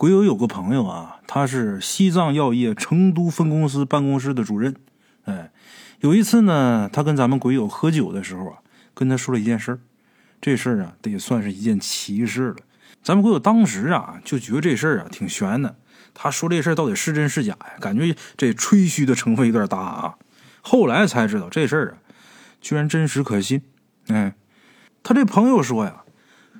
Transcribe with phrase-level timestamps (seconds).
[0.00, 4.74] 鬼友有个朋友啊，他是西藏药业成都分公司办公室的主任。
[5.24, 5.50] 哎，
[5.98, 8.58] 有一次呢，他跟咱们鬼友喝酒的时候啊，
[8.94, 9.80] 跟他说了一件事儿。
[10.40, 12.56] 这事儿啊，得算是一件奇事了。
[13.02, 15.76] 咱们鬼友当时啊，就觉得这事儿啊挺悬的。
[16.14, 17.72] 他说这事儿到底是真是假呀？
[17.78, 20.14] 感觉这吹嘘的成分有点大啊。
[20.62, 21.94] 后来才知道这事儿啊，
[22.62, 23.60] 居然真实可信。
[24.06, 24.34] 哎，
[25.02, 26.04] 他这朋友说呀，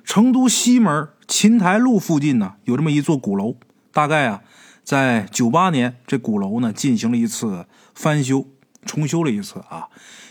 [0.03, 3.55] 成都西门琴台路附近呢，有这么一座鼓楼。
[3.91, 4.41] 大概啊，
[4.83, 8.47] 在九八年，这鼓楼呢进行了一次翻修、
[8.85, 9.89] 重修了一次啊。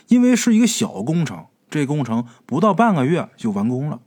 [0.08, 4.00] 因为是一个小工程，这工程不到半个月就完工了。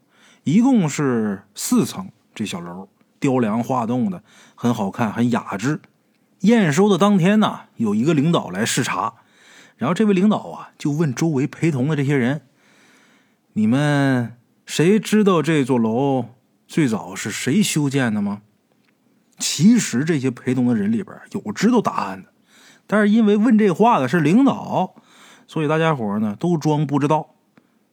[0.44, 4.22] 一共是四层，这小楼雕梁画栋的，
[4.56, 5.80] 很好看，很雅致。
[6.40, 9.14] 验收的当天呢，有一个领导来视察，
[9.78, 12.42] 然后这位领导啊，就问周围陪同的这些人
[13.54, 14.36] ：“你们
[14.66, 16.26] 谁知道这座楼
[16.68, 18.42] 最早是谁修建的吗？”
[19.40, 22.30] 其实这些陪同的人里边有知道答案的，
[22.88, 24.96] 但是因为问这话的是领导，
[25.48, 27.36] 所以大家伙呢都装不知道。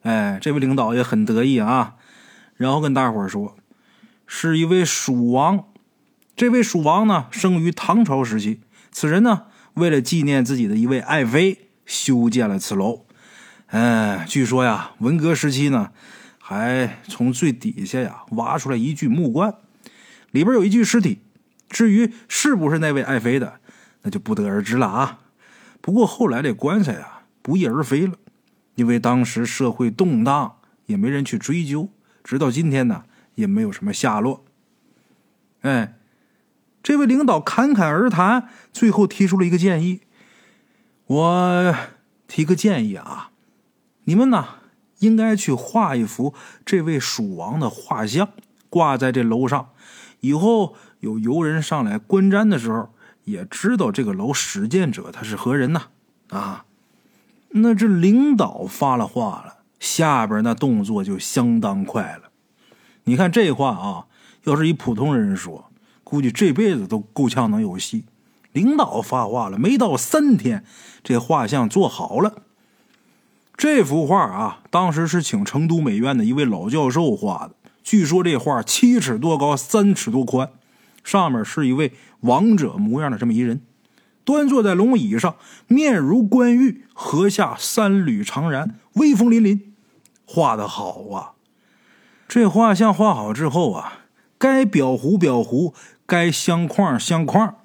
[0.03, 1.97] 哎，这位领导也很得意啊。
[2.57, 3.57] 然后跟大伙说，
[4.27, 5.65] 是一位蜀王。
[6.37, 8.61] 这位蜀王呢，生于唐朝时期。
[8.93, 13.07] 此人呢，为了纪念自己的一位爱妃，修建了此楼。
[13.69, 15.91] 嗯，据说呀，文革时期呢，
[16.51, 19.55] 还从最底下呀挖出来一具木棺，
[20.33, 21.21] 里边有一具尸体。
[21.69, 23.61] 至于是不是那位爱妃的，
[24.03, 25.21] 那就不得而知了啊。
[25.81, 28.15] 不过后来这棺材啊，不翼而飞了，
[28.75, 30.57] 因为当时社会动荡，
[30.87, 31.89] 也没人去追究。
[32.25, 33.05] 直到今天呢，
[33.37, 34.45] 也没有什么下落。
[35.61, 35.95] 哎，
[36.83, 40.01] 这位领导侃侃而谈，最后提出了一个建议。
[41.07, 41.77] 我
[42.27, 43.31] 提个建议啊，
[44.03, 44.60] 你们呢
[45.01, 46.33] 应该去画一幅
[46.65, 48.31] 这位蜀王的画像，
[48.71, 49.69] 挂在这楼上。
[50.21, 52.89] 以后有游人上来观瞻的时候，
[53.25, 55.89] 也知道这个楼始建者他是何人呐？
[56.29, 56.65] 啊，
[57.51, 59.57] 那这领导发了话了。
[59.81, 62.29] 下边那动作就相当快了，
[63.05, 64.05] 你看这话啊，
[64.45, 65.71] 要是一普通人说，
[66.05, 68.05] 估计这辈子都够呛能有戏。
[68.53, 70.65] 领导发话了，没到三天，
[71.03, 72.43] 这画像做好了。
[73.61, 77.55] 这幅画啊，当时是请成都美院的一位老教授画的。
[77.83, 80.49] 据说这画七尺多高，三尺多宽，
[81.05, 83.61] 上面是一位王者模样的这么一人，
[84.25, 89.61] 端坐在龙椅上，面如冠玉，颌下三缕长髯，威风凛凛。
[90.25, 91.33] 画的好啊！
[92.27, 94.05] 这画像画好之后啊，
[94.39, 95.75] 该裱糊裱糊，
[96.07, 97.57] 该镶框镶框，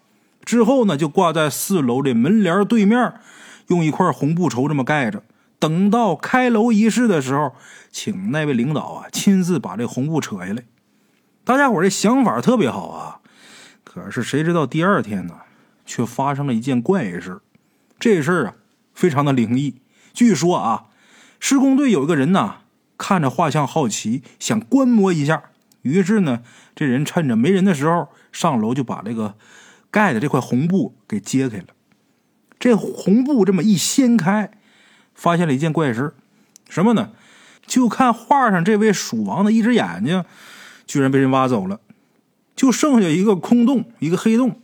[0.44, 3.13] 之后呢就挂在四楼的门帘对面，
[3.67, 5.23] 用一块红布绸这么盖着。
[5.59, 7.53] 等到开楼仪式的时候，
[7.91, 10.63] 请那位领导啊亲自把这红布扯下来。
[11.43, 13.19] 大家伙这想法特别好啊，
[13.83, 15.35] 可是谁知道第二天呢，
[15.85, 17.41] 却发生了一件怪事。
[17.99, 18.55] 这事儿啊
[18.93, 19.75] 非常的灵异，
[20.13, 20.85] 据说啊。
[21.38, 22.55] 施工队有一个人呢，
[22.97, 25.43] 看着画像好奇，想观摩一下。
[25.83, 26.41] 于是呢，
[26.73, 29.35] 这人趁着没人的时候上楼，就把这个
[29.91, 31.66] 盖的这块红布给揭开了。
[32.57, 34.49] 这红布这么一掀开，
[35.16, 36.14] 发现了一件怪事
[36.70, 37.09] 什么呢？
[37.66, 40.24] 就看画上这位蜀王的一只眼睛，
[40.86, 41.80] 居然被人挖走了，
[42.56, 44.62] 就剩下一个空洞，一个黑洞。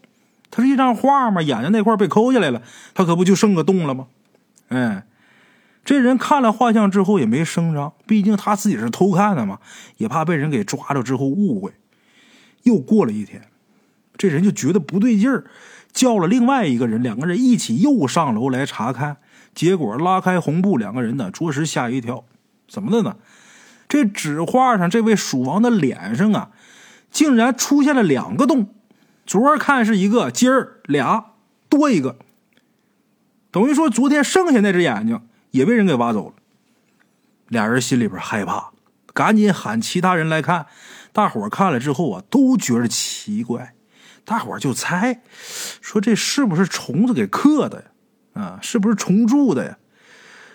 [0.51, 2.61] 它是一张画嘛，眼睛那块被抠下来了，
[2.93, 4.07] 它可不就剩个洞了吗？
[4.67, 5.03] 哎。
[5.83, 9.57] 这人看了画像之后也没声张，毕竟他自己是偷看的嘛，
[9.97, 11.73] 也怕被人给抓着之后误会。
[12.61, 13.47] 又过了一天，
[14.15, 15.45] 这人就觉得不对劲儿，
[15.91, 19.17] 叫了另外一个人，两个人一起又上楼来查看。
[19.53, 22.23] 结果拉开红布，两个人呢着实吓一跳。
[22.67, 23.17] 怎么的呢？
[23.87, 26.51] 这纸画上这位蜀王的脸上啊，
[27.11, 28.73] 竟然出现了两个洞。
[29.25, 31.33] 昨儿看是一个，今儿俩
[31.69, 32.17] 多一个，
[33.51, 35.21] 等于说昨天剩下那只眼睛。
[35.51, 36.35] 也被人给挖走了，
[37.49, 38.71] 俩人心里边害怕，
[39.13, 40.67] 赶紧喊其他人来看。
[41.11, 43.73] 大伙看了之后啊，都觉得奇怪，
[44.23, 45.19] 大伙就猜，
[45.81, 47.90] 说这是不是虫子给刻的呀？
[48.33, 49.77] 啊，是不是虫蛀的呀？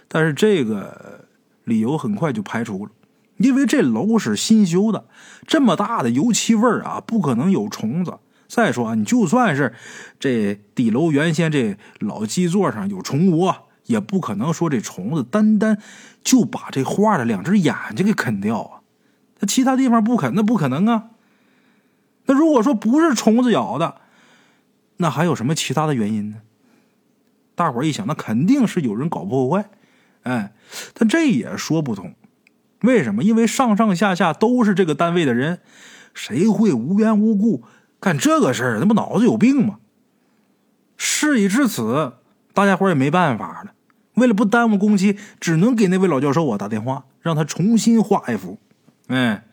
[0.09, 1.27] 但是这个
[1.65, 2.93] 理由很快就排除了，
[3.37, 5.07] 因为这楼是新修的，
[5.47, 8.19] 这么大的油漆味儿啊，不可能有虫子。
[8.49, 9.75] 再说啊，你就算是
[10.21, 13.63] 这底楼原先这老基座上有虫窝。
[13.87, 15.81] 也不可能说这虫子单单
[16.25, 18.81] 就把这画的两只眼睛给啃掉啊，
[19.39, 21.11] 那其他地方不啃，那不可能啊。
[22.25, 24.01] 那如果说不是虫子咬的，
[24.97, 26.39] 那还有什么其他的原因呢？
[27.57, 29.69] 大伙一想，那肯定是有人搞破坏，
[30.23, 30.53] 哎，
[30.95, 32.15] 但这也说不通。
[32.83, 33.25] 为什么？
[33.25, 35.61] 因为上上下下都是这个单位的人，
[36.15, 37.65] 谁会无缘无故
[37.99, 39.79] 干这个事儿，那不脑子有病吗？
[40.99, 42.13] 事已至此，
[42.53, 43.73] 大家伙也没办法了。
[44.15, 48.59] 为了不耽误工期，只能给那位老教授啊打电话，让他重新画一幅。
[49.09, 49.45] 哎，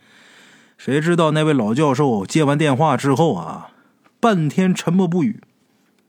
[0.78, 3.72] 谁知道那位老教授接完电话之后啊，
[4.20, 5.42] 半天沉默不语，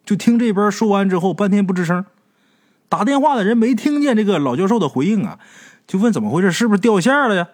[0.04, 2.04] 就听这边说完之后，半天不吱声。
[2.88, 5.38] 打电话的人没听见这个老教授的回应啊，
[5.86, 7.48] 就问怎么回事，是不是掉线了呀？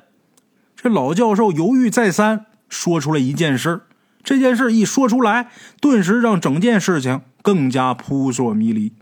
[0.77, 3.83] 这老教授犹豫再三，说出了一件事
[4.23, 5.51] 这件事一说出来，
[5.81, 8.93] 顿时让整件事情更加扑朔迷离。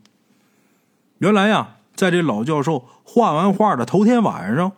[1.18, 1.74] 原来呀。
[1.98, 4.70] 在这老教授画完画的头天晚上，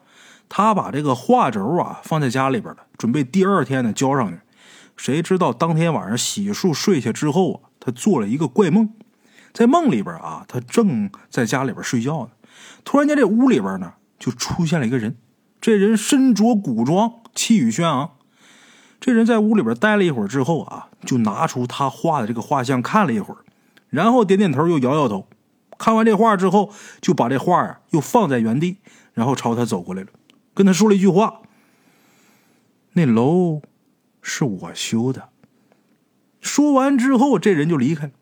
[0.49, 4.41] 他把这个画轴啊放在家里边了，准备第二天呢交上去。
[4.97, 8.93] 谁知道当天晚上洗漱睡下之后啊，他做了一个怪梦，
[9.53, 12.31] 在梦里边啊，他正在家里边睡觉呢，
[12.85, 15.17] 突然间这屋里边呢就出现了一个人，
[15.61, 18.13] 这人身着古装，气宇轩昂。
[19.01, 23.41] 这人在屋里边待了一会儿之后啊，就拿出他画的这个画像看了一会儿，
[23.89, 25.27] 然后点点头，又摇摇头。
[25.79, 28.77] 看完这画之后，就把这画啊又放在原地，
[29.15, 30.09] 然后朝他走过来了，
[30.53, 31.41] 跟他说了一句话
[32.93, 33.63] ：“那楼
[34.21, 35.30] 是我修的。”
[36.41, 38.13] 说完之后，这人就离开了。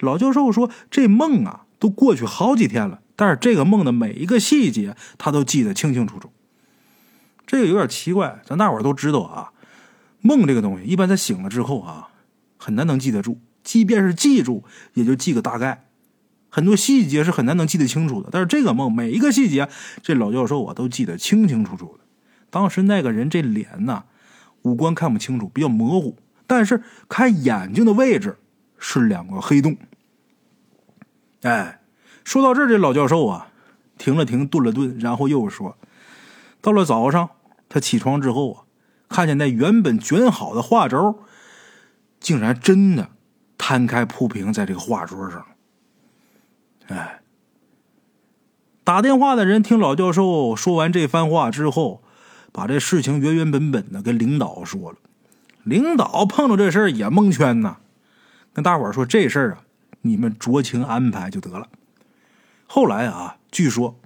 [0.00, 6.30] 老教授说：“这梦啊，都过去好几天了，但是这个梦的每一个细节，他都记得清清楚楚。
[7.46, 9.52] 这个有点奇怪，咱大伙都知道啊，
[10.20, 12.08] 梦这个东西，一般在醒了之后啊，
[12.56, 15.84] 很难能记得住，即便是记住，也就记个大概。”
[16.50, 19.68] 很多细节是很难能记得清楚的，但是这个梦每一个细节，
[20.02, 22.04] 这老教授啊都记得清清楚楚的。
[22.50, 24.04] 当时那个人这脸呐，
[24.62, 26.16] 五官看不清楚，比较模糊，
[26.48, 28.38] 但是看眼睛的位置
[28.78, 29.76] 是两个黑洞。
[31.42, 31.82] 哎，
[32.24, 33.48] 说到这，这老教授啊
[33.96, 35.76] 停了停，顿了顿，然后又说
[36.60, 37.30] ：“到了早上，
[37.68, 38.64] 他起床之后啊，
[39.08, 41.20] 看见那原本卷好的画轴，
[42.18, 43.10] 竟然真的
[43.56, 45.46] 摊开铺平在这个画桌上。”
[46.88, 47.20] 哎，
[48.82, 52.02] 打电话的人听老教授说完这番话之后，
[52.50, 54.98] 把这事情原原本本的跟领导说了。
[55.68, 57.76] 领导碰到这事儿也蒙圈呐，
[58.52, 59.58] 跟大伙儿说这事儿啊，
[60.00, 61.68] 你们酌情安排就得了。
[62.66, 63.98] 后来啊，据说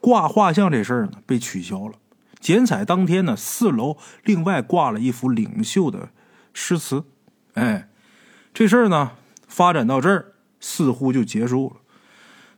[0.00, 1.94] 挂画像这事儿呢被取消了，
[2.40, 6.08] 剪彩当天呢，四楼另外挂了一幅领袖的
[6.52, 7.04] 诗词。
[7.54, 7.88] 哎，
[8.52, 9.12] 这事儿呢
[9.46, 11.80] 发展到这儿，似乎就结束了。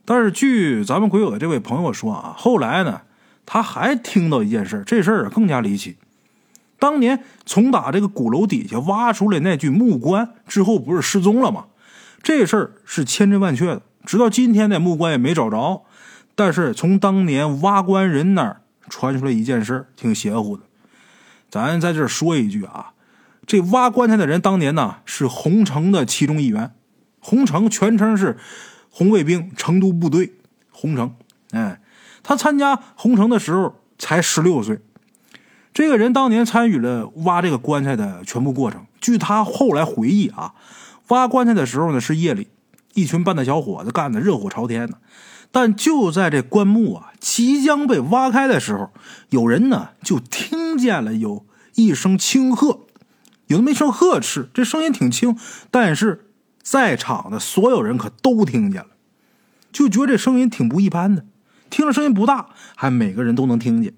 [0.05, 3.01] 但是据咱们鬼友的这位朋友说啊，后来呢，
[3.45, 5.97] 他还听到一件事，这事儿更加离奇。
[6.79, 11.65] 当年从打这个鼓楼底下挖出来那具木棺之后，不是失踪了吗？
[12.21, 15.83] 这事儿是千真万确的，直到今天那木棺也没找着。
[16.35, 20.63] 但是从当年挖棺人那儿传出来一件事儿，挺邪乎的。
[21.49, 22.93] 咱在这儿说一句啊，
[23.45, 26.73] 这挖棺材的人当年呢是红城的其中一员，
[27.19, 28.37] 红城全称是。
[28.89, 30.33] 红卫兵成都部队，
[30.71, 31.13] 红城，
[31.51, 31.79] 哎，
[32.23, 34.79] 他参加红城的时候才十六岁。
[35.77, 38.87] 这个人当年参与了挖这个棺材的全部过程。
[38.99, 40.55] 据他后来回忆啊，
[41.09, 42.47] 挖棺材的时候呢是夜里，
[42.95, 44.97] 一群半大小伙子干的热火朝天的。
[45.51, 48.89] 但就在这棺木啊即将被挖开的时候，
[49.29, 51.45] 有人呢就听见了有
[51.75, 52.87] 一声轻喝，
[53.45, 55.37] 有那么一声呵斥，这声音挺轻，
[55.69, 56.23] 但是。
[56.63, 58.87] 在场的所有人可都听见了，
[59.71, 61.23] 就觉得这声音挺不一般的。
[61.69, 63.93] 听着声音不大，还每个人都能听见。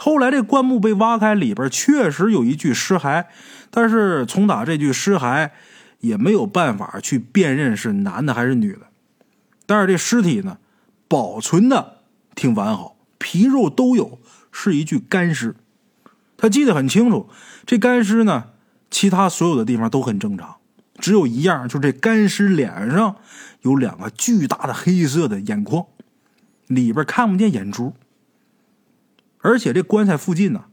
[0.00, 3.26] 后来这棺木被挖开，里边确实有一具尸骸，
[3.68, 5.50] 但是从打这具尸骸
[5.98, 8.82] 也没有办法去辨认是男的还是女的。
[9.66, 10.58] 但是这尸体呢，
[11.08, 11.98] 保存的
[12.36, 14.20] 挺完好，皮肉都有，
[14.52, 15.56] 是一具干尸。
[16.36, 17.28] 他记得很清楚，
[17.66, 18.50] 这干尸呢，
[18.90, 20.58] 其他所有的地方都很正常。
[21.00, 23.16] 只有一样，就是这干尸脸上
[23.62, 25.84] 有两个巨大的黑色的眼眶，
[26.68, 27.94] 里边看不见眼珠。
[29.48, 30.64] 而且这棺材附近呢，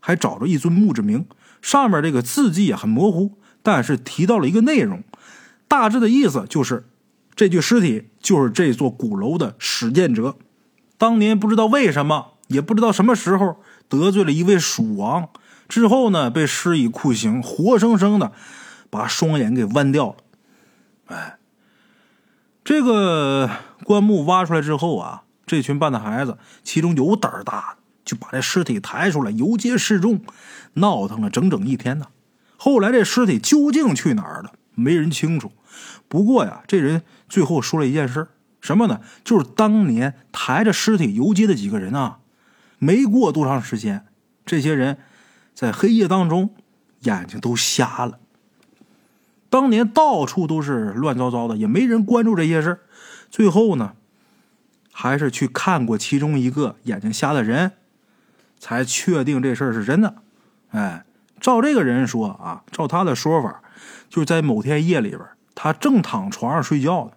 [0.00, 1.26] 还找着一尊墓志铭，
[1.60, 5.04] 上面这个字迹很模糊，但是提到了一个内容，
[5.68, 6.86] 大致的意思就是，
[7.34, 10.36] 这具尸体就是这座鼓楼的始建者，
[10.96, 15.28] 当年不知道为什么，也不知道什么时候得罪了一位蜀王，
[15.68, 18.32] 之后呢被施以酷刑，活生生的。
[18.90, 20.16] 把双眼给剜掉了，
[21.06, 21.38] 哎，
[22.62, 23.48] 这个
[23.84, 30.20] 棺木挖出来之后啊，这群半大孩子，其中有胆儿大的，就把这尸体抬出来游街示众，
[30.74, 32.06] 闹腾了整整一天呢。
[32.56, 35.52] 后来这尸体究竟去哪儿了，没人清楚。
[36.08, 38.28] 不过呀，这人最后说了一件事，
[38.60, 39.00] 什么呢？
[39.24, 42.18] 就是当年抬着尸体游街的几个人啊，
[42.78, 44.06] 没过多长时间，
[44.44, 44.98] 这些人
[45.54, 46.54] 在黑夜当中
[47.00, 48.18] 眼睛都瞎了。
[49.48, 52.80] 当年到处都是乱糟糟的，也没人关注这些事
[53.30, 53.94] 最后呢，
[54.92, 57.72] 还是去看过其中一个眼睛瞎的人，
[58.62, 60.14] 才确定这事儿是真的。
[60.70, 61.04] 哎，
[61.40, 63.60] 照这个人说啊，照他的说法，
[64.08, 65.22] 就是在某天夜里边，
[65.56, 67.10] 他正躺床上睡觉呢，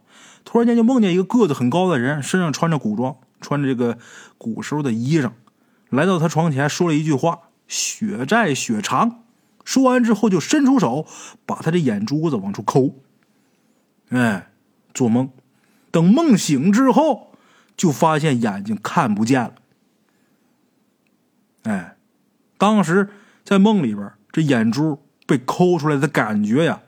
[0.44, 4.00] 突然间就梦见一个个子很高的人，身上穿着古装，穿着这个
[4.40, 5.30] 古时候的衣裳，
[5.92, 9.20] 来到他床前，说了一句话：“血债血偿。”
[9.64, 11.06] 说完之后，就伸出手
[11.46, 12.96] 把他的眼珠子往出抠。
[14.10, 14.50] 哎，
[14.96, 15.30] 做梦，
[15.92, 17.36] 等梦醒之后，
[17.78, 19.54] 就发现眼睛看不见了。
[21.66, 21.96] 哎，
[22.58, 23.10] 当时
[23.44, 26.82] 在梦里边，这眼珠被抠出来的感觉呀，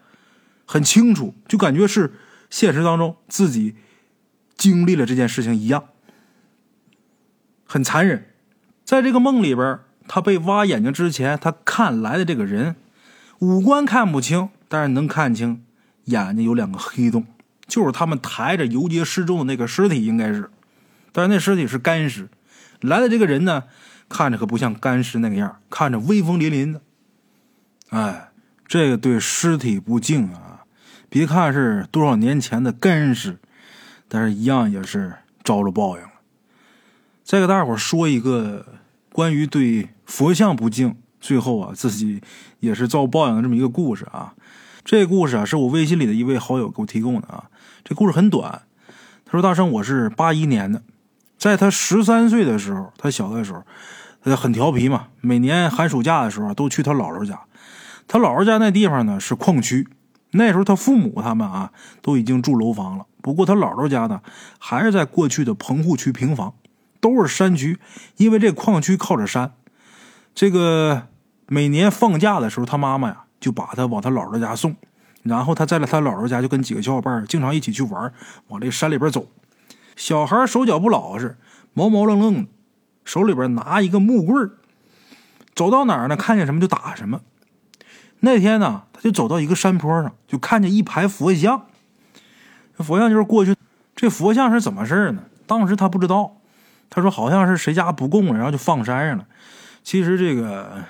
[0.66, 2.14] 很清楚，就感觉是
[2.50, 3.76] 现实当中自己
[4.56, 5.90] 经历了这件事情一样，
[7.66, 8.26] 很残忍。
[8.84, 9.80] 在这个梦里边。
[10.10, 12.78] 他被挖眼睛之前，他看来的这个人，
[13.40, 15.66] 五官看不清，但是能看清
[16.06, 17.26] 眼睛有两个黑洞，
[17.68, 20.50] 就是他们抬着游街示众的那个尸体，应该是，
[21.12, 22.30] 但是那尸体是干尸，
[22.80, 23.66] 来的这个人呢，
[24.10, 26.82] 看着可不像干尸那个样，看着威风凛凛的。
[27.90, 28.32] 哎，
[28.66, 30.64] 这个对尸体不敬啊！
[31.10, 33.38] 别看是多少年前的干尸，
[34.08, 36.12] 但是一样也是招了报应了。
[37.24, 38.66] 再给大伙说一个
[39.12, 39.90] 关于对。
[40.08, 42.22] 佛像不敬，最后啊自己
[42.62, 44.34] 也是遭报应的这么一个故事啊。
[44.86, 47.50] 这故事啊是我微信里的一位好友给我提供的啊。
[47.84, 48.62] 这故事很短，
[49.26, 50.82] 他说：“大圣，我是八一年的，
[51.38, 53.64] 在他十三岁的时候，他小的时候，
[54.24, 55.08] 他很调皮嘛。
[55.22, 57.40] 每年寒暑假的时候都去他姥姥家。
[58.08, 59.88] 他姥姥家那地方呢是矿区，
[60.32, 63.06] 那时候他父母他们啊都已经住楼房了。
[63.22, 64.22] 不过他姥姥家呢
[64.58, 66.54] 还是在过去的棚户区平房，
[67.00, 67.78] 都是山区，
[68.16, 69.54] 因为这矿区靠着山。”
[70.34, 71.08] 这个
[71.48, 74.76] 每年放假的时候，他妈妈呀就把他往他姥姥家送，
[75.24, 78.14] 然后他在了他姥姥家就跟几个小伙伴经常一起去玩，
[78.48, 79.28] 往这山里边走。
[79.98, 81.36] 小孩手脚不老实，
[81.74, 82.46] 毛毛愣愣的，
[83.04, 84.52] 手里边拿一个木棍
[85.56, 87.20] 走到哪儿呢，看见什么就打什么。
[88.20, 91.66] 那天呢，他就走到一个山坡上，就看见一排佛像。
[92.78, 93.56] 佛像就是过去，
[93.96, 95.24] 这佛像是怎么事呢？
[95.48, 96.38] 当时他不知道，
[96.92, 99.26] 他说好像是谁家不供了，然后就放山上了。
[99.84, 100.84] 其实这个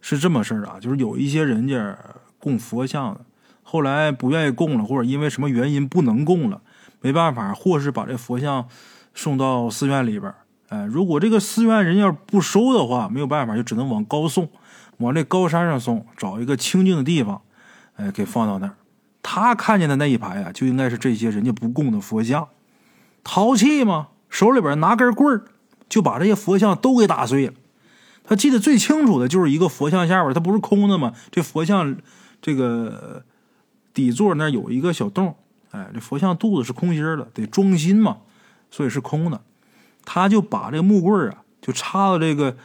[0.00, 1.96] 是这么事儿啊，就是有一些人家
[2.40, 3.20] 供佛像的，
[3.62, 6.60] 后来不愿意供了，或者因为什么原因不能供了，
[7.00, 8.66] 没办法，或是把这佛像
[9.14, 10.32] 送到寺院里边
[10.68, 14.48] 哎，如果这个寺院人要不收的话，没有办法，就只能往高送，
[14.98, 17.42] 往这高山上送，找一个清静的地方，
[17.96, 18.74] 哎，给放到那儿。
[19.22, 22.48] 他看见的那一排啊，就应该是这些人家不供的佛像，
[23.24, 25.44] 淘气嘛，手里边拿根棍儿，
[25.88, 27.54] 就把这些佛像都给打碎了。
[28.22, 31.12] 他记得最清楚的就是一个佛像下边，它不是空的吗？
[31.32, 31.96] 这佛像
[32.40, 33.24] 这个
[33.92, 35.34] 底座那有一个小洞，
[35.70, 38.18] 哎，这佛像肚子是空心的，得装心嘛，
[38.70, 39.40] 所以是空的。
[40.04, 42.56] 他就把这个木棍啊，就插到这个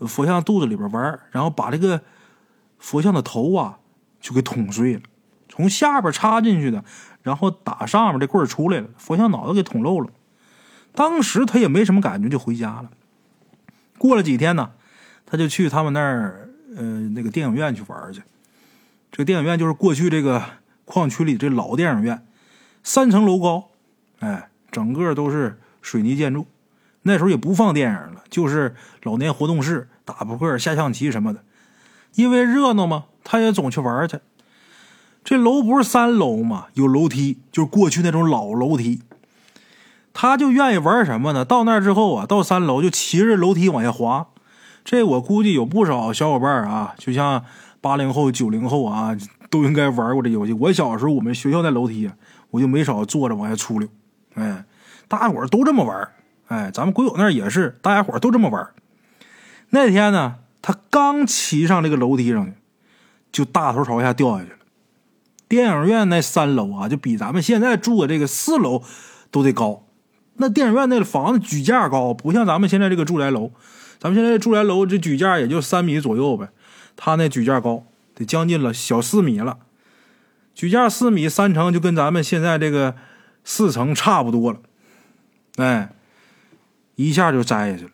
[0.00, 2.02] 佛像肚子里边玩，然后把这个
[2.78, 3.78] 佛像的头啊
[4.20, 5.02] 就给捅碎了，
[5.48, 6.84] 从下边插进去的，
[7.22, 10.08] 然后打上面这棍出来了，佛像脑袋给捅漏了。
[10.94, 12.90] 当时他也没什么感觉，就回家了。
[13.98, 14.70] 过了几天呢？
[15.26, 18.22] 他就去他们那儿，呃，那个电影院去玩去。
[19.10, 20.42] 这个电影院就是过去这个
[20.84, 22.24] 矿区里这老电影院，
[22.86, 23.70] 三层楼高，
[24.20, 26.46] 哎，整个都是水泥建筑。
[27.02, 31.42] 那时候也不放电影了，就是老年活动室、打扑克、下象棋什么的。
[32.14, 34.20] 因为热闹嘛，他也总去玩去。
[35.24, 39.02] 这楼不是三楼嘛，有楼梯，就是过去那种老楼梯。
[40.14, 41.44] 他就愿意玩什么呢？
[41.44, 44.28] 到那之后啊，到三楼就骑着楼梯往下滑。
[44.84, 47.44] 这我估计有不少小伙伴啊，就像
[47.80, 49.16] 八零后、九零后啊，
[49.50, 50.52] 都应该玩过这游戏。
[50.52, 52.08] 我小时候，我们学校那楼梯，
[52.56, 53.86] 我就没少坐着往下出溜。
[54.34, 54.64] 哎，
[55.06, 56.08] 大家伙都这么玩。
[56.48, 58.66] 哎，咱们鬼友那儿也是，大家伙都这么玩。
[59.70, 62.52] 那天呢，他刚骑上这个楼梯上去，
[63.30, 64.56] 就大头朝下掉下去了。
[65.46, 68.82] 电影院那三楼啊，就比咱们现在住的这个四楼
[69.30, 69.84] 都得高。
[70.38, 73.50] 那电影院那个房子举架高，不像咱们现在这个住宅楼。
[73.98, 76.48] 咱们现在住宅楼这举架也就三米左右呗，
[76.96, 77.84] 他那举架高
[78.14, 79.58] 得将近了小四米了，
[80.56, 82.96] 举架四米三层就跟咱们现在这个
[83.44, 84.60] 四层差不多了，
[85.56, 85.92] 哎，
[86.94, 87.90] 一下就栽下去了，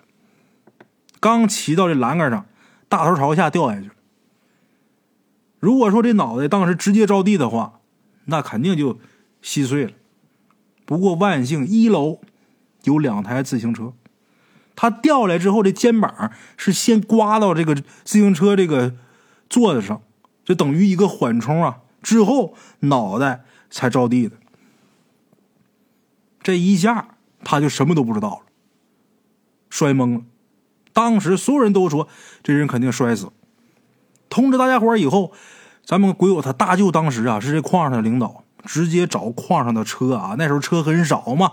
[1.18, 2.46] 刚骑到这栏杆上，
[2.88, 3.94] 大头朝下掉下去了。
[5.58, 7.80] 如果说这脑袋当时直接着地的话，
[8.26, 9.00] 那肯定就
[9.42, 9.92] 稀碎了。
[10.84, 12.20] 不过万幸一楼
[12.84, 13.92] 有两台自行车。
[14.76, 18.94] 他掉来之后，这肩膀是先刮到这个自行车这个
[19.50, 20.00] 座子上，
[20.44, 24.36] 就等于一个缓冲啊，之后脑袋才着地的。
[26.42, 28.52] 这一下他就什么都不知道了，
[29.70, 30.22] 摔懵了。
[30.92, 32.08] 当时所有人都说
[32.42, 33.30] 这人肯定摔死。
[34.28, 35.32] 通知大家伙以后，
[35.84, 41.52] 咱们鬼友他大舅当时啊是这矿上的领导，直接找矿上的车啊，那时候车很少嘛，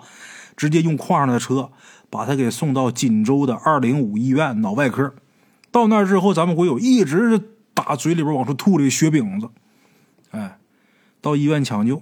[0.57, 1.71] 直接用矿上的车
[2.09, 5.13] 把他给送到锦州的二零五医院脑外科。
[5.71, 9.49] 到那之后，咱们鬼友一直是打嘴里边往出吐这个血饼子，
[10.31, 10.59] 哎，
[11.21, 12.01] 到医院抢救，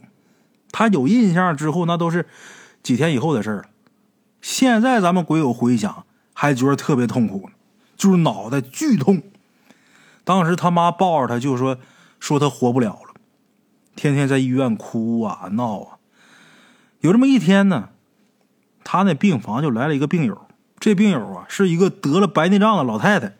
[0.71, 2.27] 他有印象之后，那都是
[2.83, 3.65] 几天以后的事了。
[4.41, 7.49] 现在咱们鬼友回想，还觉得特别痛苦，
[7.95, 9.21] 就是脑袋剧痛。
[10.23, 11.77] 当时他妈抱着他就说，
[12.19, 13.19] 说他活不了了，
[13.95, 15.97] 天天在医院哭啊闹啊。
[16.99, 17.89] 有这么一天呢，
[18.83, 20.47] 他那病房就来了一个病友，
[20.79, 23.35] 这病友啊是一个得了白内障的老太太。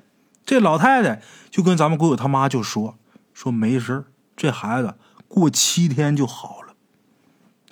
[0.46, 2.96] 这老太太就跟咱们鬼友他妈就说
[3.34, 4.06] 说没事
[4.38, 4.96] 这孩子
[5.28, 6.74] 过七天就好了。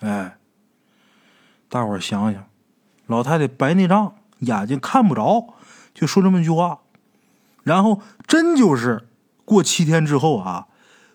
[0.01, 0.37] 哎，
[1.69, 2.45] 大伙儿想想，
[3.07, 5.53] 老太太白内障，眼睛看不着，
[5.93, 6.79] 就说这么一句话，
[7.63, 9.07] 然后真就是
[9.45, 10.67] 过七天之后啊，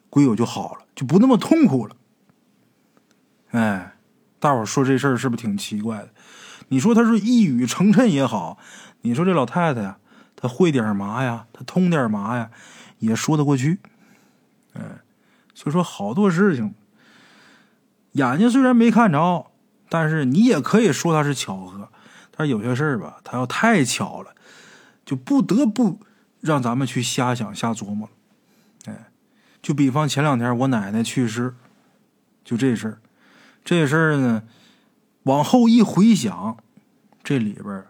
[0.09, 1.97] 鬼友就好了，就不那么痛苦了。
[3.51, 3.97] 哎，
[4.39, 6.11] 大伙儿说这事儿是不是挺奇怪的？
[6.69, 8.57] 你说他是一语成谶也好，
[9.01, 9.99] 你说这老太太呀。
[10.37, 11.47] 他会点嘛呀？
[11.53, 12.51] 他通点嘛呀？
[13.01, 13.79] 也说得过去。
[14.73, 15.00] 哎，
[15.61, 16.75] 所以说好多事情，
[18.13, 19.51] 眼睛虽然没看着，
[19.91, 21.91] 但是你也可以说它是巧合。
[22.31, 24.35] 但是有些事儿吧，它要太巧了，
[25.05, 26.01] 就不得不
[26.41, 28.91] 让咱们去瞎想、瞎琢磨了。
[28.91, 29.11] 哎，
[29.61, 31.55] 就比方前两天我奶奶去世，
[32.43, 32.99] 就这事儿，
[33.63, 34.45] 这事儿呢，
[35.25, 36.57] 往后一回想，
[37.23, 37.85] 这里边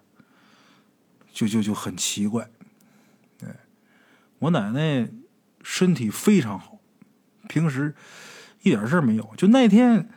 [1.33, 2.51] 就就就很奇怪，
[3.45, 3.55] 哎，
[4.41, 5.09] 我奶奶
[5.63, 6.80] 身体非常好，
[7.51, 7.93] 平时
[8.63, 9.29] 一点事儿没有。
[9.37, 10.09] 就那天，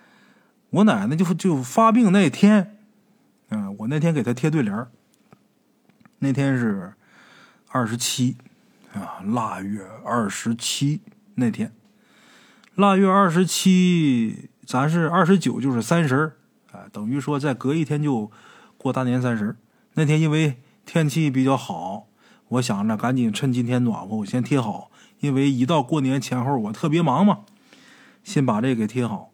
[0.70, 2.78] 我奶奶就就发病那天，
[3.50, 4.86] 嗯，我那天给她贴对联
[6.20, 6.94] 那天是
[7.70, 8.38] 二十七
[8.94, 11.02] 啊，腊月二十七
[11.36, 11.74] 那天，
[12.76, 16.34] 腊月二十七，咱是二十九就是三十
[16.72, 18.32] 啊，等于说再隔一天就
[18.78, 19.56] 过大年三十
[19.96, 20.60] 那天因为。
[20.86, 22.08] 天气比较好，
[22.50, 24.92] 我想着赶紧趁今天暖和，我先贴好，
[25.24, 27.46] 因为一到过年前后我特别忙嘛，
[28.26, 29.32] 先把这给贴好。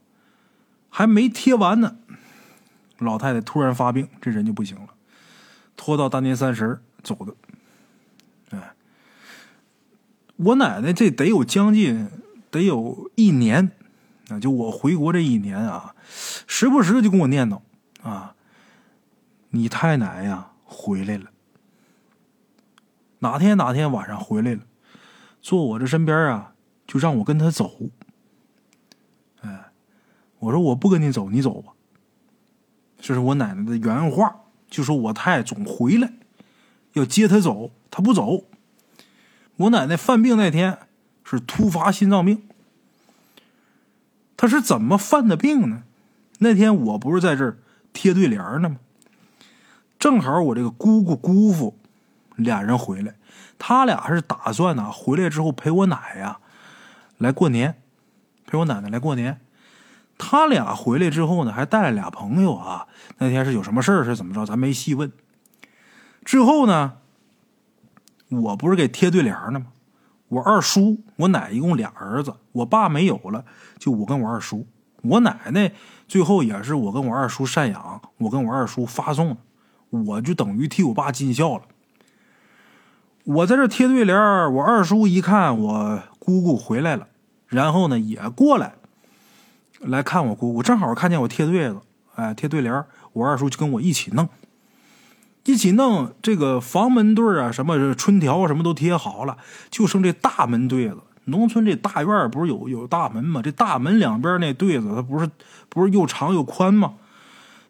[0.88, 1.98] 还没贴完呢，
[3.00, 4.90] 老太太突然发病，这人就不行了，
[5.76, 7.34] 拖到大年三十走的。
[8.52, 8.76] 哎，
[10.36, 12.08] 我奶奶这得有将近
[12.52, 13.72] 得有一年
[14.30, 15.96] 啊，就我回国这一年啊，
[16.46, 17.62] 时不时的就跟我念叨
[18.04, 18.36] 啊，
[19.50, 21.32] 你太奶呀回来了。
[23.22, 24.62] 哪天哪天晚上回来了，
[25.42, 26.54] 坐我这身边啊，
[26.86, 27.72] 就让我跟他走。
[29.42, 29.72] 哎，
[30.40, 31.74] 我说我不跟你走，你走吧。
[33.00, 36.12] 这是我奶奶的原话，就说我太总回来，
[36.94, 38.44] 要接他走，他不走。
[39.56, 40.80] 我奶奶犯病那天
[41.24, 42.44] 是突发心脏病，
[44.36, 45.84] 他是怎么犯的病呢？
[46.40, 47.58] 那天我不是在这儿
[47.94, 48.78] 贴对联呢吗？
[49.98, 51.78] 正好我这个姑姑姑父。
[52.40, 53.16] 俩人回来，
[53.58, 56.40] 他俩是打算呢，回来之后陪我奶呀
[57.18, 57.82] 来过年，
[58.48, 59.42] 陪我奶奶来过年。
[60.18, 62.88] 他俩回来之后呢，还带了俩朋友啊。
[63.20, 64.46] 那天是有什么事儿是怎么着？
[64.46, 65.12] 咱没细问。
[66.26, 66.96] 之后呢，
[68.30, 69.68] 我不是给贴对联呢吗？
[70.28, 73.46] 我二叔、我奶一共俩儿子，我爸没有了，
[73.78, 74.68] 就我跟我二叔。
[75.02, 75.72] 我奶奶
[76.08, 79.38] 最后也是我跟我二叔赡养，我跟我二叔发送，
[79.90, 81.64] 我就等于替我爸尽孝了。
[83.30, 84.18] 我在这贴对联
[84.56, 87.06] 我二叔一看我姑姑回来了，
[87.46, 88.74] 然后呢也过来
[89.80, 91.80] 来看我姑姑，正好看见我贴对子，
[92.16, 94.28] 哎，贴对联我二叔就跟我一起弄，
[95.44, 99.38] 一起弄这个房门对啊，什么春条什么都贴好了，
[99.70, 100.98] 就剩这大门对子。
[101.26, 103.44] 农村这大院不是有有大门吗？
[103.44, 105.30] 这大门两边那对子，它不是
[105.70, 106.96] 不是又长又宽吗？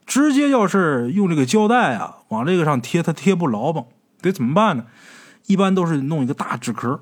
[0.05, 3.83] 直接要是用这个胶带啊往这个上贴，它贴不牢吧？
[4.21, 4.85] 得怎么办呢？
[5.47, 7.01] 一般都是弄一个大纸壳，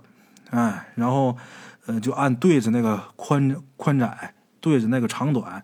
[0.52, 1.38] 哎，然后，
[1.86, 5.63] 呃，就按对子那个宽宽窄，对子那个长短，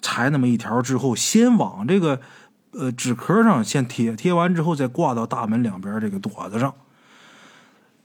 [0.00, 2.20] 裁那么一条之后，先往这个
[2.72, 6.74] 呃纸壳上先贴，贴完之后再挂到大门两边这个垛子上。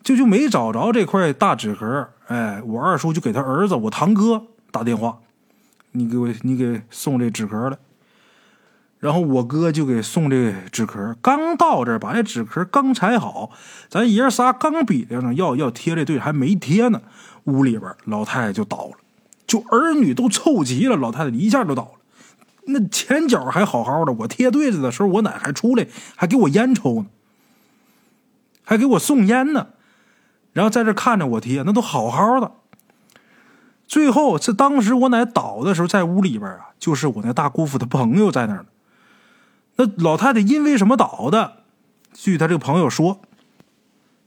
[0.03, 5.17] 就就没找着这块大纸壳，哎，我二叔就给他儿子，我堂哥打电话，
[5.93, 7.77] 你给我，你给送这纸壳来。
[9.05, 13.51] 然后我哥就给送这纸壳，刚到这儿把这纸壳刚裁好，
[13.87, 16.99] 咱爷仨刚比量上要要贴这对，还没贴呢，
[17.43, 18.93] 屋里边老太太就倒了，
[19.45, 21.91] 就儿女都凑齐了，老太太一下就倒了。
[22.65, 27.05] 那前脚还好好的，我贴对子的时候，我奶还出来，还给我烟抽呢，
[28.63, 29.67] 还给我送烟呢。
[30.53, 32.53] 然后在这看着我贴，那都好好的。
[33.85, 38.65] 最后，这当时我奶倒的时候，在屋里边啊，就是我那大姑父的朋友在那儿。
[39.77, 41.63] 那老太太因为什么倒的？
[42.13, 43.19] 据他这个朋友说，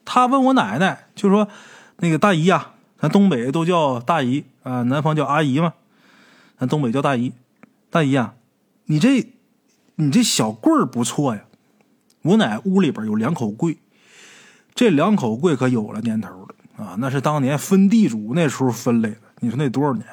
[0.05, 1.49] 他问我奶奶，就说
[2.01, 5.73] ：“那个大姨呀，咱东北都叫大姨啊，南方叫阿姨嘛，
[6.59, 7.33] 咱东北叫大姨。
[7.89, 8.35] 大姨呀，
[8.85, 9.27] 你这
[9.95, 11.45] 你这小柜儿不错呀。
[12.21, 13.79] 我奶屋里边有两口柜，
[14.75, 19.17] 这两口柜可有了年头了啊，那是当年分地主那时候分来的。
[19.41, 20.05] 你说那多少年？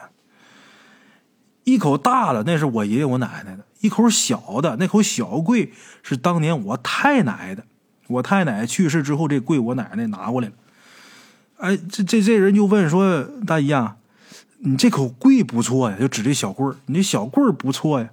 [1.65, 5.71] 一口大的那是我爷爷我奶奶的。”一口小的那口小柜
[6.02, 7.63] 是当年我太奶的，
[8.08, 10.54] 我太奶去世之后，这柜我奶奶拿过来了。
[11.58, 13.98] 哎，这这这人就问说：“大姨啊，
[14.58, 18.10] 你这口柜不错呀，就指这小柜儿，你这小柜儿不错呀。”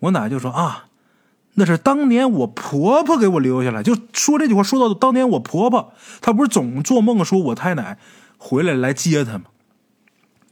[0.00, 0.86] 我奶就说：“啊，
[1.54, 7.98] 那是当年我婆婆给我留下来。”就说这句话，说到当年我婆婆，她不是总做梦说我太奶
[8.36, 9.44] 回来来接她吗？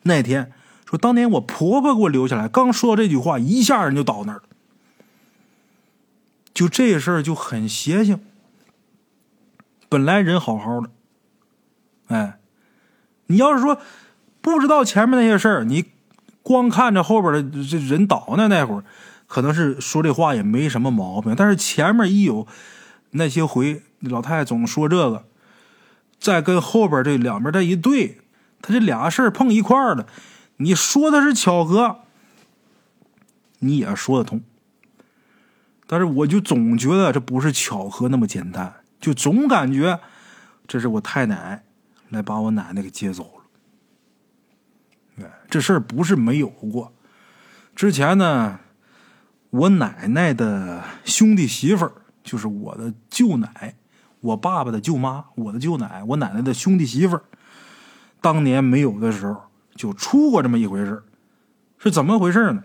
[0.05, 0.53] 那天。
[0.89, 4.43] 说当年我婆婆给我留下来，刚说这句话，一下人就倒那儿了。
[6.55, 8.19] 就这事儿就很邪性。
[9.91, 10.89] 本来人好好的，
[12.07, 12.39] 哎，
[13.27, 13.83] 你要是说
[14.41, 15.85] 不知道前面那些事儿，你
[16.43, 18.83] 光看着后边的这人倒那那会儿，
[19.27, 21.35] 可能是说这话也没什么毛病。
[21.37, 22.47] 但是前面一有
[23.11, 25.27] 那些回，老太太总说这个，
[26.19, 28.23] 再跟后边这两边这一对，
[28.63, 30.07] 他这俩事儿碰一块儿了。
[30.59, 32.01] 你说的是巧合，
[33.61, 34.43] 你也说得通，
[35.87, 40.01] 但是我就总觉得这不是巧合那么简单，就总感觉
[40.67, 41.65] 这是我太奶
[42.09, 43.39] 来把我奶奶给接走
[45.19, 45.29] 了。
[45.49, 46.93] 这事儿不是没有过，
[47.75, 48.59] 之前呢，
[49.51, 51.93] 我奶奶的兄弟媳妇儿，
[52.23, 53.77] 就是我的舅奶，
[54.21, 57.23] 我爸爸的舅妈，我的舅奶，我奶奶的兄弟媳妇儿，
[58.21, 59.48] 当年没有的时候。
[59.79, 61.03] 就出过这么一回事
[61.79, 62.65] 是怎么回事呢？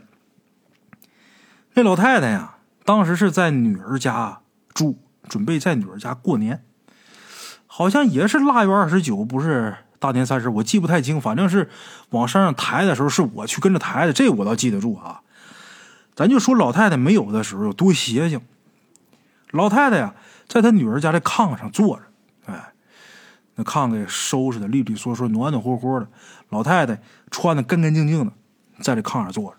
[1.76, 4.42] 那老太太呀，当时是在女儿家
[4.74, 4.98] 住，
[5.30, 6.66] 准备在女儿家过年，
[7.68, 11.70] 好像也是腊月二十九，不是大年三十，我记不太清，反正是
[12.10, 15.22] 往山上抬的时候，是我去跟着抬的，这我倒记得住啊。
[16.16, 18.42] 咱就说老太太没有的时候有多邪性，
[19.52, 20.16] 老太太呀，
[20.48, 22.04] 在她女儿家的炕上坐着，
[23.56, 26.08] 那炕给收拾的利利索索、暖暖和和的，
[26.50, 28.34] 老太太穿的干干净净的，
[28.82, 29.58] 在这炕上坐着，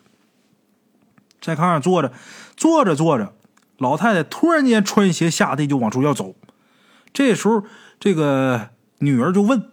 [1.41, 2.13] 在炕上坐着，
[2.57, 3.33] 坐着坐着，
[3.79, 6.35] 老太太突然间穿鞋下地就往出要走，
[7.13, 7.63] 这时候
[8.01, 9.71] 这个女儿就问：“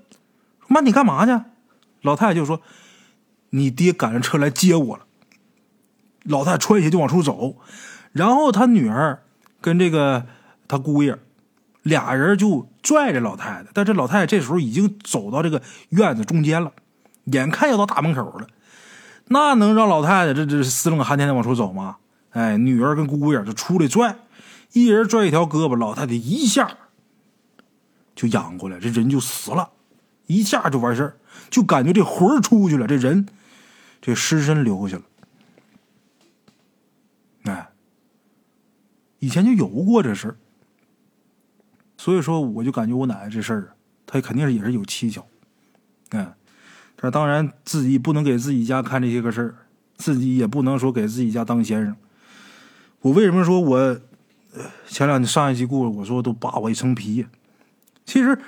[0.67, 1.43] 妈，你干嘛去？”
[2.03, 2.61] 老太太就说
[3.51, 5.05] ：“你爹赶上车来接我了。”
[6.23, 7.55] 老太太穿鞋就往出走，
[8.11, 9.23] 然后他女儿
[9.59, 10.27] 跟这个
[10.67, 11.17] 他姑爷。
[11.83, 16.71] 俩人就拽着老太太，但这老太太这时候已经走到这个院子中间了，
[17.25, 18.47] 眼看要到大门口了，
[19.27, 21.97] 那能让老太太这这死冷寒天的往出走吗？
[22.31, 24.15] 哎，女儿跟姑姑眼就出来拽，
[24.71, 26.77] 一人拽一条胳膊，老太太一下
[28.15, 29.69] 就仰过来，这人就死了，
[30.27, 31.17] 一下就完事儿，
[31.49, 33.27] 就感觉这魂出去了，这人
[34.01, 35.03] 这尸身留下了。
[37.43, 37.69] 哎，
[39.19, 40.35] 以前就有过这事儿。
[42.01, 43.75] 所以说，我就感觉我奶奶这事儿，
[44.07, 45.23] 她肯定是也是有蹊跷，
[46.09, 46.33] 嗯，
[46.97, 49.55] 这当然自己不能给自己家看这些个事儿，
[49.97, 51.95] 自己也不能说给自己家当先生。
[53.01, 53.99] 我为什么说我
[54.87, 57.27] 前两天上一期故事，我说都扒我一层皮？
[58.03, 58.39] 其实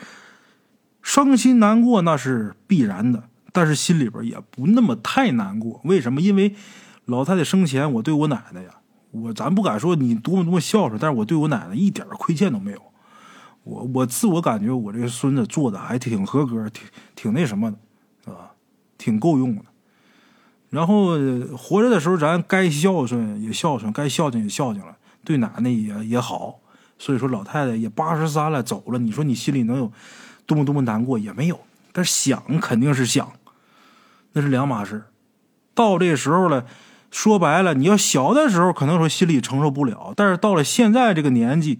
[1.03, 5.79] 伤心难过那是必然的，但是心里边也不那么太难过。
[5.83, 6.19] 为什么？
[6.19, 6.55] 因为
[7.05, 8.77] 老太太生前，我对我奶奶呀，
[9.11, 12.81] 我咱不敢说你多么多么孝顺，但是我对我奶奶一点亏欠都没有。
[13.63, 17.77] 我我自我感觉我这个孙子做的还挺合格，挺挺那什么的，
[18.25, 18.51] 是吧？
[18.97, 19.61] 挺够用的。
[20.69, 21.17] 然后
[21.57, 26.59] 活着的时候，咱该孝顺也孝顺，该孝敬也孝敬了，对奶奶也也好。
[26.99, 28.99] 所以说，老太太也八十三了，走了。
[28.99, 29.91] 你说你心里能有
[30.45, 31.17] 多么多么难过？
[31.17, 31.59] 也没有。
[31.91, 33.31] 但是想肯定是想，
[34.33, 35.03] 那是两码事。
[35.73, 36.65] 到这时候了，
[37.11, 41.79] 说白了，你要小的时候可能说心里承受不了，但是到了现在这个年纪。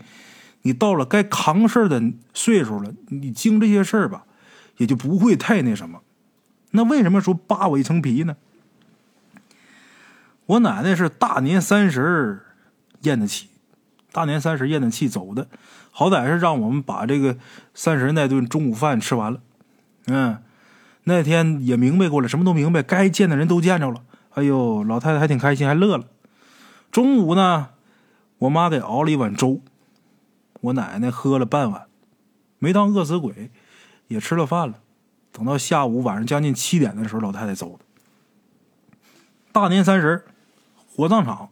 [0.64, 2.02] 你到了该扛事儿的
[2.34, 4.26] 岁数了，你经这些事儿吧，
[4.78, 6.02] 也就不会太那什么。
[6.72, 8.36] 那为什么说扒我一层皮呢？
[10.46, 12.42] 我奶奶是大年三十
[13.02, 13.48] 咽的气，
[14.12, 15.48] 大年三十咽的气走的，
[15.92, 17.38] 好歹是让我们把这个
[17.74, 19.40] 三十那顿中午饭吃完了。
[20.08, 20.38] 嗯，
[21.06, 24.02] 那天也明白过了，什么都明白，该见的人都见着了。
[24.32, 26.06] 哎呦，老太太还挺开心，还乐了。
[26.92, 27.70] 中午呢，
[28.40, 29.62] 我妈给熬了一碗粥，
[30.64, 31.88] 我奶奶喝了半碗，
[32.58, 33.52] 没当饿死鬼，
[34.08, 34.80] 也吃了饭了。
[35.34, 37.86] 等到下午晚上将近七点的时候，老太太走的。
[39.52, 40.24] 大年三十，
[40.96, 41.50] 火葬场、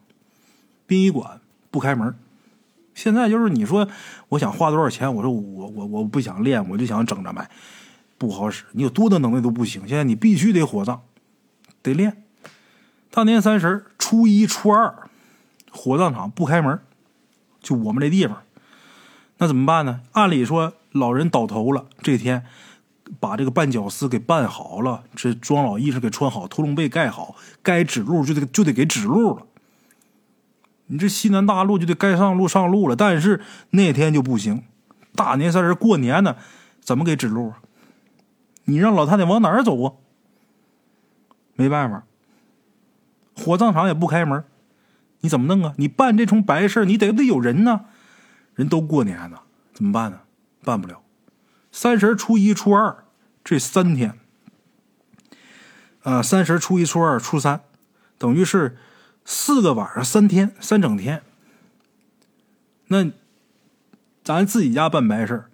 [0.88, 2.15] 殡仪馆不开门。
[2.95, 3.89] 现在就是你说，
[4.30, 5.13] 我想花多少钱？
[5.13, 7.50] 我说我我我不想练，我就想整着卖，
[8.17, 8.63] 不好使。
[8.71, 9.86] 你有多大能耐都不行。
[9.86, 11.02] 现在你必须得火葬，
[11.82, 12.24] 得练。
[13.10, 15.10] 大年三十、初一、初二，
[15.69, 16.80] 火葬场不开门，
[17.60, 18.41] 就我们这地方，
[19.41, 20.01] 那怎么办呢？
[20.12, 22.45] 按理说老人倒头了，这天
[23.19, 29.47] 把这个绊脚丝给办好了，这装老衣裳给穿好，屠龙被盖好，该指路就得就得给指路了。
[30.86, 34.62] 你这西南大路就得该上路上路了，但是那天就不行。
[35.15, 36.36] 大年三十过年呢，
[36.80, 37.58] 怎么给指路啊？
[38.65, 39.93] 你让老太太往哪儿走啊？
[41.56, 42.04] 没办法，
[43.36, 44.43] 火葬场也不开门，
[45.21, 45.73] 你怎么弄啊？
[45.77, 47.86] 你办这重白事你得不得有人呢，
[48.62, 49.39] 人都过年呢，
[49.74, 50.21] 怎么办呢？
[50.63, 51.02] 办不了。
[51.71, 53.04] 三十、初一、初二
[53.43, 54.17] 这三天，
[56.04, 57.62] 呃，三十、初一、初二、初三，
[58.17, 58.78] 等于是。
[59.24, 61.21] 四个晚上，三天，三整天。
[62.88, 63.12] 那
[64.24, 65.52] 咱自己家办白事儿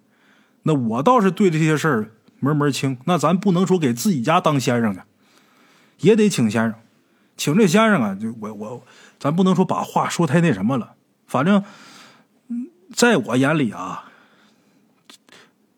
[0.62, 2.96] 那我倒是对这些事儿门门清。
[3.04, 5.00] 那咱不能说给自己家当先生去，
[5.98, 6.74] 也得请先生。
[7.36, 8.82] 请这先生啊，就我我，
[9.20, 10.94] 咱不能说把话说太那什么了。
[11.26, 11.62] 反正，
[12.92, 14.10] 在我眼里啊，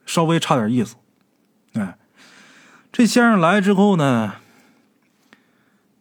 [0.07, 0.97] 稍微差点意思。
[1.75, 1.97] 哎，
[2.93, 4.35] 这先生来之后呢，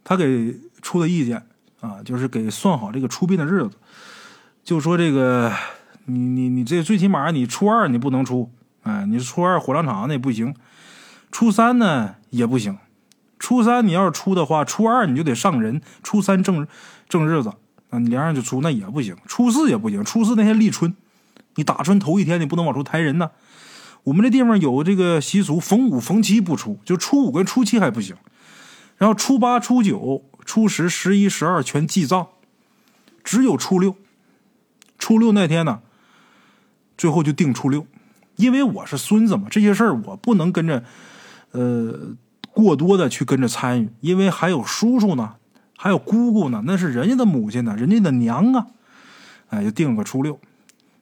[0.03, 1.45] 他给出的意见。
[1.81, 3.71] 啊，就是给算好这个出殡的日子，
[4.65, 5.49] 就说这个，
[6.07, 8.51] 你你你这最起码你初二你不能出，
[8.83, 10.53] 哎，你初二火葬场那不行，
[11.31, 12.77] 初三呢也不行，
[13.39, 16.67] 初三你要是出的话，初二你就得上人，初三正
[17.07, 17.53] 正日子
[17.89, 20.95] 啊，你连上就出那也不行，初四也不行，初四那天立春，
[21.55, 23.31] 你打春头一天你不能往出抬人呢。
[24.03, 28.15] 我们这地方有这个习俗，逢五逢七不出，就初五跟初七还不行，
[28.97, 30.25] 然后初八初九。
[30.45, 32.29] 初十、十一、十二全祭葬，
[33.23, 33.95] 只有初六。
[34.97, 35.81] 初六那天呢，
[36.97, 37.85] 最后就定初六，
[38.35, 40.83] 因为我是孙子嘛，这些事儿我不能跟着，
[41.51, 42.15] 呃，
[42.51, 45.35] 过多的去跟着参与，因为还有叔叔呢，
[45.81, 48.67] 还有姑姑呢，那是人家的母亲呢，人家的娘啊，
[49.47, 50.37] 哎，就定了个初六。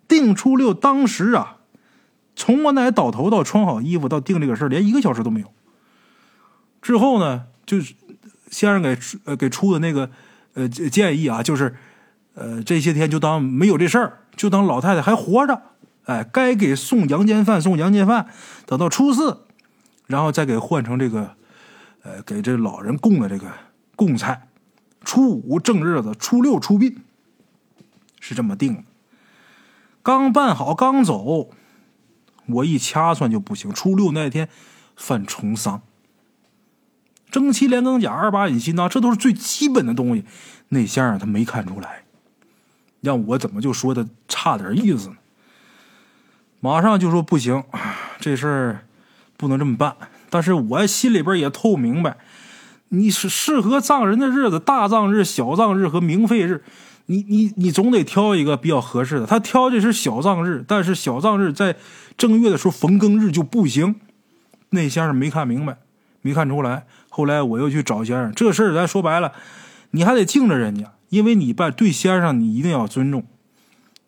[0.08, 1.58] 定初六，当时啊，
[2.36, 5.52] 从我奶倒头到穿好衣服到定这个事，连一个小时都没有。
[6.82, 7.96] 之后呢，就是。
[8.50, 10.10] 先生给呃给出的那个
[10.54, 11.76] 呃建议啊，就是
[12.34, 15.62] 呃这些天就当没有这事儿，就当老太太还活着，
[16.06, 18.28] 哎，该给送阳间饭送阳间饭，
[18.66, 19.40] 等到初四，
[20.06, 21.32] 然后再给换成这个
[22.04, 23.52] 呃给这老人供的这个
[23.98, 24.47] 供菜，
[25.08, 26.98] 初五正日子，初六出殡，
[28.20, 28.84] 是这么定的。
[30.04, 31.50] 刚办好刚走，
[32.48, 34.50] 我一掐算就不行，初六那天
[34.98, 35.82] 犯重丧。
[37.32, 40.26] 蒸七连根甲、二八引心呐，这都是最基本的东西。
[40.68, 42.04] 那先生他没看出来，
[43.00, 45.16] 让我怎么就说的差点意思呢？
[46.60, 47.64] 马上就说不行，
[48.20, 48.86] 这事儿
[49.38, 49.96] 不能这么办。
[50.30, 52.18] 但是我心里边也透明白，
[52.90, 56.64] 你是适合葬人的日子，大葬日、小葬日和冥费日，
[57.08, 59.26] 你你你总得挑一个比较合适的。
[59.26, 61.76] 他挑的是小葬日，但是小葬日在
[62.18, 63.96] 正月的时候逢庚日就不行。
[64.70, 65.78] 那先生没看明白，
[66.22, 66.86] 没看出来。
[67.10, 69.32] 后来我又去找先生，这事儿咱说白了，
[69.92, 73.26] 你还得敬着人家，因为你办对先生你一定要尊重。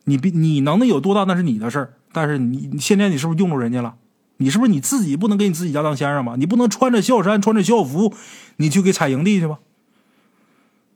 [0.05, 3.95] 你比你能力有多大那是你的事儿，但是你现在你是不是用着人家了？
[4.41, 6.35] 你是不是你自己不能给你自己家当先生吗？
[6.37, 8.15] 你不能穿着孝衫穿着校服，
[8.55, 9.59] 你去给采营地去吧？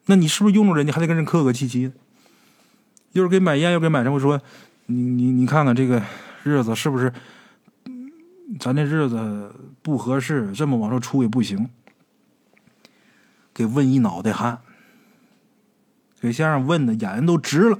[0.06, 1.93] 那你是不是用着人家还得跟人客客气气的？
[3.12, 4.19] 又是给买烟又给买什么？
[4.19, 4.41] 说
[4.86, 6.01] 你你你看看这个
[6.43, 7.13] 日子是不是？
[8.60, 11.69] 咱这日子不合适，这么往上出也不行。
[13.53, 14.60] 给问一脑袋汗，
[16.21, 17.77] 给先生问的眼睛都直了。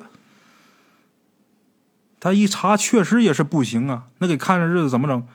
[2.20, 4.08] 他一查，确实也是不行啊。
[4.20, 5.26] 那给看着日子怎么整？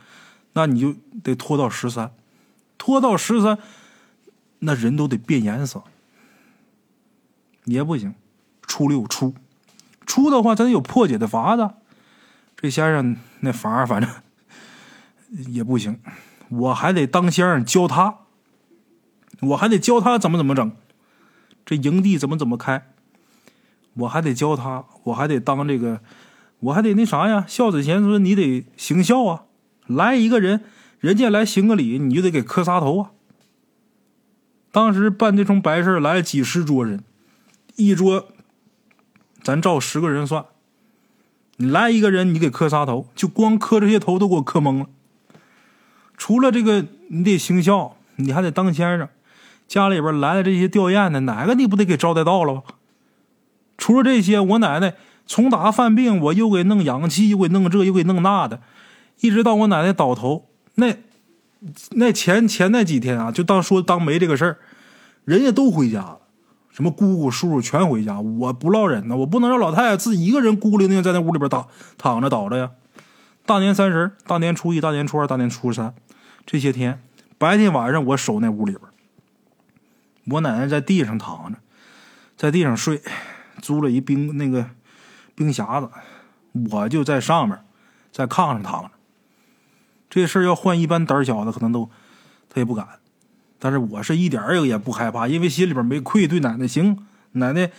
[0.59, 0.93] 那你就
[1.23, 2.11] 得拖到十三，
[2.79, 3.57] 拖到十三，
[4.59, 5.85] 那人都得变颜色，
[7.65, 8.13] 也不行。
[8.63, 9.37] 初六出，
[10.05, 11.71] 出的话，咱有破解的法子。
[12.57, 14.11] 这先生那法儿，反正
[15.47, 16.01] 也不行，
[16.49, 18.17] 我还得当先生教他。
[19.41, 20.73] 我还得教他怎么怎么整，
[21.65, 22.91] 这营地怎么怎么开，
[23.95, 26.01] 我还得教他，我还得当这个，
[26.59, 27.45] 我还得那啥呀？
[27.47, 29.45] 孝子贤孙，你得行孝啊！
[29.89, 30.63] 来一个人，
[31.01, 33.11] 人家来行个礼，你就得给磕仨头啊。
[34.71, 37.03] 当时办这桩白事来了几十桌人，
[37.77, 38.29] 一桌
[39.43, 40.45] 咱照十个人算，
[41.57, 44.87] 你来一个人，你给磕仨头，就光磕这些头都给我磕懵了。
[46.17, 49.09] 除了这个，你得行孝，你还得当先生。
[49.67, 52.63] 家里边来的这些吊唁的，哪个你不得给招待到了吧？
[53.77, 54.95] 除了这些，我奶奶
[55.27, 58.61] 从打犯病，我又给弄氧气，又给弄这，又给弄那的，
[59.21, 60.97] 一直到我奶奶倒头，那
[61.91, 64.59] 那前前那几天啊，就当说当没这个事儿，
[65.25, 66.19] 人家都回家了，
[66.71, 72.71] 什么姑姑叔叔全回家，我不落忍呢，我不能让老太太自己一个人孤零零在那屋里边躺躺着倒着呀。
[73.45, 75.95] 大年三十、大年初一、大年初二、大年初三
[76.47, 77.03] 这些天，
[77.39, 78.83] 白天晚上我守那屋里边。
[80.33, 81.59] 我奶奶在地上躺着，
[82.37, 83.01] 在地上睡，
[83.63, 84.69] 租了一冰那个
[85.35, 85.91] 冰匣子，
[86.71, 87.59] 我就在上面，
[88.13, 88.91] 在炕上躺着。
[90.11, 91.91] 这事儿要换一般胆小的，可能都
[92.49, 92.87] 他也不敢，
[93.59, 96.67] 但是我是一点儿也不害怕，因为心里边没愧对奶奶。
[96.67, 97.71] 行，奶奶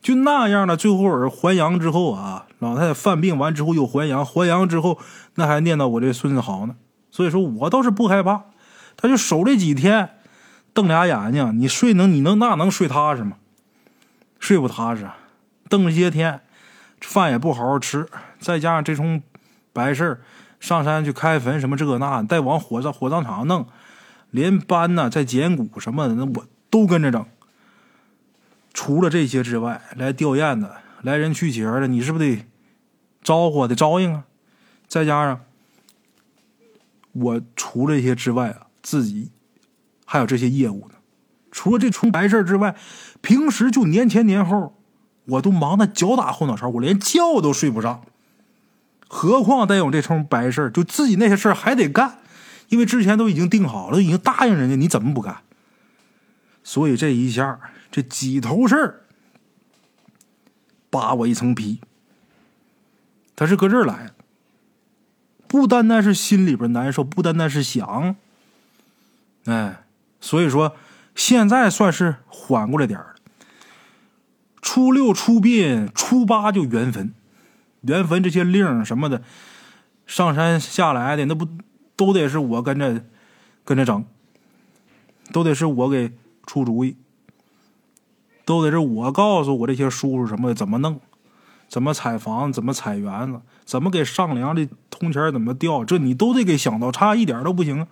[0.00, 0.76] 就那样了。
[0.76, 4.98] 最后儿还阳之后啊，老太太犯病完之后又还阳，还阳之后
[5.34, 6.76] 那还念叨我这孙子好呢。
[7.10, 8.44] 所以说我倒是不害怕，
[8.96, 10.10] 他就守这几天。
[10.74, 13.38] 瞪俩眼睛，你睡能你能那能睡踏实吗？
[14.38, 15.08] 睡不踏实，
[15.68, 16.40] 瞪这些天，
[17.00, 18.06] 饭也不好好吃，
[18.38, 19.20] 再加上这种
[19.72, 20.20] 白事
[20.60, 23.66] 上山去开坟什么这那，再往火葬火葬场弄，
[24.30, 27.24] 连搬呐、再捡骨什么的，那我都跟着整。
[28.72, 32.46] 除了这些之外，来吊唁的，来人去节的，你是不是得
[33.22, 34.24] 招呼得招应啊？
[34.86, 35.40] 再加上
[37.12, 39.30] 我除了这些之外啊，自己。
[40.10, 40.94] 还有这些业务呢，
[41.50, 42.74] 除了这出白事之外，
[43.20, 44.74] 平时就年前年后，
[45.26, 48.02] 我都忙得脚打后脑勺，我连觉都睡不上。
[49.08, 52.18] 何况得有这出白事就自己那些事还得干，
[52.68, 55.38] 因为之前都已经定好了，已经答应人家，你怎么不干？
[56.62, 57.58] 所以这一下，
[57.90, 59.04] 这几头事儿
[60.90, 61.80] 扒我一层皮。
[63.34, 64.12] 他是搁这儿来，
[65.46, 68.16] 不单单是心里边难受，不单单是想，
[69.46, 69.84] 哎。
[70.20, 70.74] 所以说，
[71.14, 73.14] 现在算是缓过来点儿了。
[74.60, 77.14] 初六出殡，初八就圆坟，
[77.82, 79.22] 原坟这些令什么的，
[80.06, 81.46] 上山下来的那不
[81.96, 83.04] 都得是我跟着
[83.64, 84.04] 跟着整，
[85.32, 86.12] 都得是我给
[86.46, 86.96] 出主意，
[88.44, 91.00] 都得是我告诉我这些叔叔什么怎么弄，
[91.68, 97.86] 怎么采房，怎么采园子，怎么给上梁的铜钱怎么掉，这你都得给想到，差一点都不行。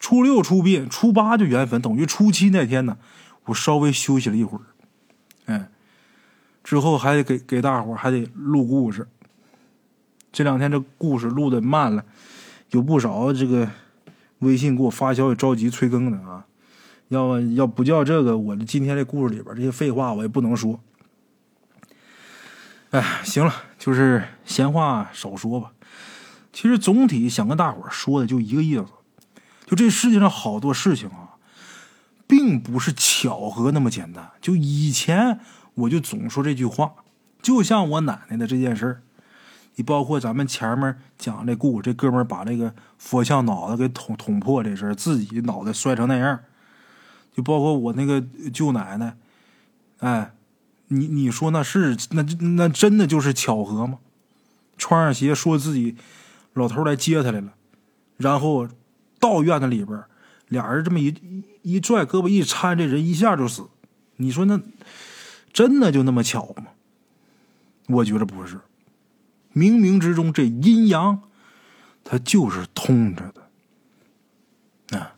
[0.00, 2.98] 初六出殡，初八就圆坟，等于初七那天呢，
[3.44, 4.62] 我稍微休息了一会儿，
[6.64, 9.06] 之后还得给给大伙还得录故事。
[10.32, 12.04] 这两天这故事录的慢了，
[12.70, 13.68] 有不少这个
[14.38, 16.46] 微信给我发消息着急催更的啊。
[17.08, 20.80] 要么要不叫这个，我这今天这故事里边这些废话我也不能说。
[22.90, 25.72] 哎，行了，就是闲话少说吧。
[26.52, 28.84] 其实总体想跟大伙说的就一个意思。
[29.66, 31.36] 就这世界上好多事情啊，
[32.26, 34.30] 并不是巧合那么简单。
[34.40, 35.40] 就以前
[35.74, 36.92] 我就总说这句话，
[37.40, 39.02] 就像我奶奶的这件事儿，
[39.76, 46.40] 你包括咱们前面讲这故事，这哥们儿把那个佛像脑袋给捅捅破这事儿，自己脑袋摔成那样，
[47.34, 49.16] 就包括我那个舅奶奶，
[49.98, 50.32] 哎，
[50.88, 52.22] 你你说那是那
[52.56, 53.98] 那真的就是巧合吗？
[54.76, 55.96] 穿上鞋说自己
[56.54, 57.52] 老头来接他来了，
[58.16, 58.68] 然后。
[59.22, 60.02] 到院子里边，
[60.48, 61.14] 俩人这么一
[61.62, 63.68] 一拽胳膊一搀，这人一下就死。
[64.16, 64.60] 你说那
[65.52, 66.68] 真的就那么巧吗？
[67.88, 68.60] 我觉得不是，
[69.54, 71.22] 冥冥之中这阴阳，
[72.04, 74.98] 它就是通着的。
[74.98, 75.16] 啊，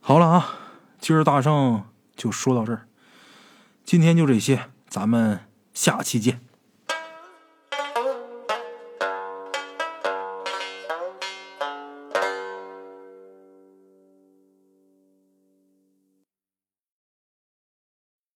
[0.00, 0.58] 好了啊，
[0.98, 1.84] 今儿大圣
[2.16, 2.86] 就说到这儿，
[3.84, 5.40] 今天就这些，咱们
[5.72, 6.40] 下期见。